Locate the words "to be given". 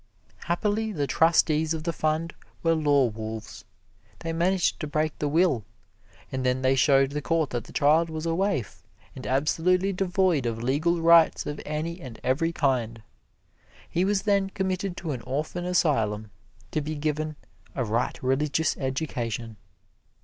16.71-17.35